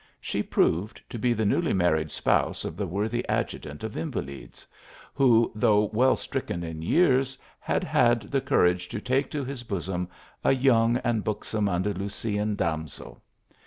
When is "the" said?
1.33-1.45, 2.75-2.87, 8.23-8.41